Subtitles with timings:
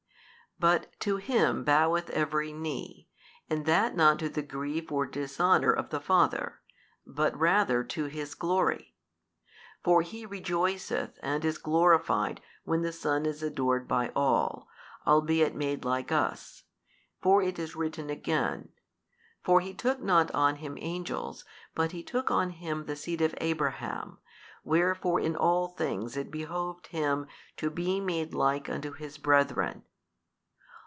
[0.59, 3.09] But to Him boweth every knee,
[3.49, 6.59] and that not to the grief or dishonour of the Father,
[7.03, 8.93] but rather to His glory:
[9.83, 14.67] for He rejoiceth and is glorified when the Son is adored by all,
[15.07, 16.61] albeit made like us;
[17.23, 18.69] for it is written again,
[19.41, 21.43] For He took not on Him angels
[21.73, 24.19] but He took on Him the seed of Abraham,
[24.63, 27.25] wherefore in all things it behoved Him
[27.57, 29.85] to be made like unto His brethren.